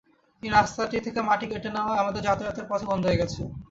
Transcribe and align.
তিনি 0.33 0.49
রাস্তাটি 0.51 0.97
থেকে 1.05 1.19
মাটি 1.29 1.45
কেটে 1.51 1.69
নেওয়ায় 1.75 2.01
আমাদের 2.03 2.21
যাতায়াতের 2.27 2.65
পথই 2.69 2.87
বন্ধ 2.89 3.03
হয়ে 3.05 3.19
গেছে। 3.21 3.41